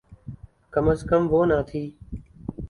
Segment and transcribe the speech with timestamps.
[0.73, 1.83] کم از کم وہ نہ تھی۔